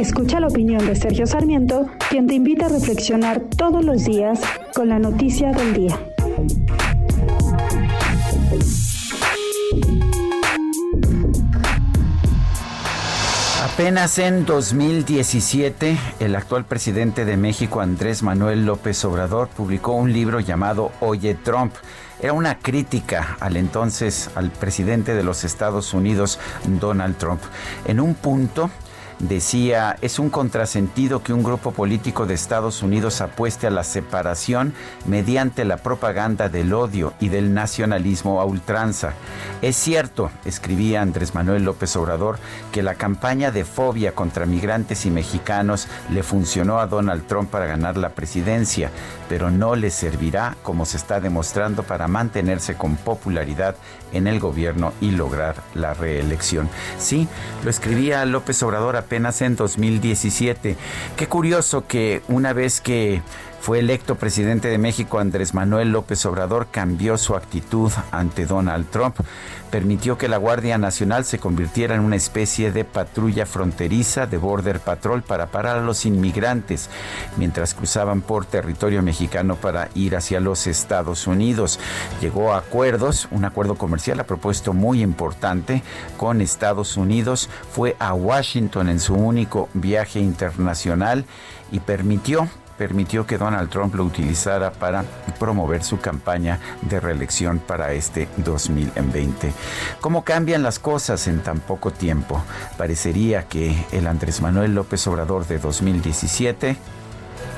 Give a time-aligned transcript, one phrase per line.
[0.00, 4.40] Escucha la opinión de Sergio Sarmiento, quien te invita a reflexionar todos los días
[4.74, 6.00] con la noticia del día.
[13.62, 20.40] Apenas en 2017, el actual presidente de México, Andrés Manuel López Obrador, publicó un libro
[20.40, 21.74] llamado Oye Trump.
[22.22, 26.38] Era una crítica al entonces, al presidente de los Estados Unidos,
[26.80, 27.42] Donald Trump.
[27.84, 28.70] En un punto,
[29.20, 34.74] decía, es un contrasentido que un grupo político de Estados Unidos apueste a la separación
[35.06, 39.12] mediante la propaganda del odio y del nacionalismo a ultranza.
[39.62, 42.38] Es cierto, escribía Andrés Manuel López Obrador,
[42.72, 47.66] que la campaña de fobia contra migrantes y mexicanos le funcionó a Donald Trump para
[47.66, 48.90] ganar la presidencia,
[49.28, 53.76] pero no le servirá, como se está demostrando, para mantenerse con popularidad
[54.12, 56.68] en el gobierno y lograr la reelección.
[56.98, 57.28] Sí,
[57.64, 60.76] lo escribía López Obrador apenas en 2017.
[61.16, 63.22] Qué curioso que una vez que
[63.60, 69.16] fue electo presidente de México, Andrés Manuel López Obrador cambió su actitud ante Donald Trump.
[69.70, 74.80] Permitió que la Guardia Nacional se convirtiera en una especie de patrulla fronteriza de Border
[74.80, 76.88] Patrol para parar a los inmigrantes
[77.36, 81.78] mientras cruzaban por territorio mexicano para ir hacia los Estados Unidos.
[82.22, 85.82] Llegó a acuerdos, un acuerdo comercial a propuesto muy importante
[86.16, 87.50] con Estados Unidos.
[87.70, 91.26] Fue a Washington en su único viaje internacional
[91.70, 92.48] y permitió
[92.80, 95.04] permitió que Donald Trump lo utilizara para
[95.38, 99.52] promover su campaña de reelección para este 2020.
[100.00, 102.42] ¿Cómo cambian las cosas en tan poco tiempo?
[102.78, 106.78] Parecería que el Andrés Manuel López Obrador de 2017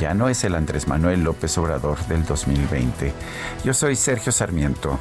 [0.00, 3.12] ya no es el Andrés Manuel López Obrador del 2020.
[3.64, 4.98] Yo soy Sergio Sarmiento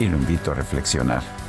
[0.00, 1.43] y lo invito a reflexionar.